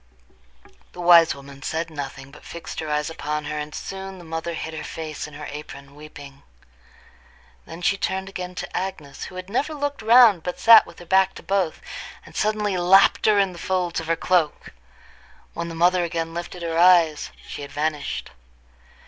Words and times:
The 0.93 0.99
wise 0.99 1.35
woman 1.35 1.61
said 1.61 1.91
nothing, 1.91 2.31
but 2.31 2.43
fixed 2.43 2.79
her 2.79 2.89
eyes 2.89 3.11
upon 3.11 3.45
her, 3.45 3.59
and 3.59 3.75
soon 3.75 4.17
the 4.17 4.23
mother 4.23 4.55
hid 4.55 4.73
her 4.73 4.83
face 4.83 5.27
in 5.27 5.35
her 5.35 5.45
apron 5.51 5.93
weeping. 5.93 6.41
Then 7.67 7.83
she 7.83 7.97
turned 7.97 8.27
again 8.27 8.55
to 8.55 8.75
Agnes, 8.75 9.25
who 9.25 9.35
had 9.35 9.47
never 9.47 9.75
looked 9.75 10.01
round 10.01 10.41
but 10.41 10.59
sat 10.59 10.87
with 10.87 10.97
her 10.97 11.05
back 11.05 11.35
to 11.35 11.43
both, 11.43 11.81
and 12.25 12.35
suddenly 12.35 12.75
lapped 12.79 13.27
her 13.27 13.37
in 13.37 13.51
the 13.51 13.59
folds 13.59 13.99
of 13.99 14.07
her 14.07 14.15
cloak. 14.15 14.69
When 15.53 15.69
the 15.69 15.75
mother 15.75 16.03
again 16.03 16.33
lifted 16.33 16.63
her 16.63 16.79
eyes, 16.79 17.29
she 17.47 17.61
had 17.61 17.71
vanished. 17.71 18.31